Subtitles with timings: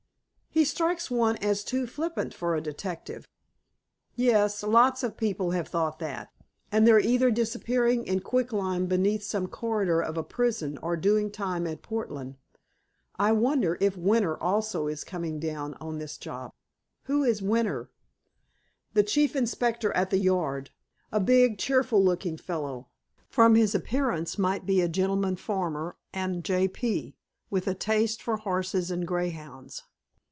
[0.53, 3.25] "He strikes one as too flippant for a detective."
[4.15, 4.61] "Yes.
[4.61, 6.29] Lots of people have thought that,
[6.69, 11.65] and they're either disappearing in quicklime beneath some corridor of a prison, or doing time
[11.67, 12.35] at Portland.
[13.17, 16.51] I wonder if Winter also is coming down on this job."
[17.03, 17.89] "Who is 'Winter'?"
[18.93, 20.69] "The Chief Inspector at the 'Yard.'
[21.13, 26.67] A big, cheerful looking fellow—from his appearance might be a gentleman farmer and J.
[26.67, 27.15] P.,
[27.49, 29.83] with a taste for horses and greyhounds.